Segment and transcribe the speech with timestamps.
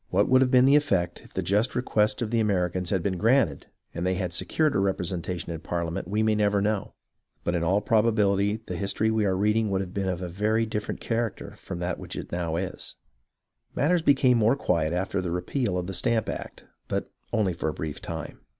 [0.09, 3.19] What would have been the effect if the just request of the Americans had been
[3.19, 6.95] granted and they had secured a representation in Parlia ment we may never know,
[7.43, 10.27] but in all probability the his tory we are reading would have been of a
[10.27, 12.95] very different character from that which it now is.
[13.75, 15.93] 14 HISTORY OF THE AMERICAN REVOLUTION Matters became more quiet after the repeal of the
[15.93, 18.39] Stamp Act, but only for a brief time.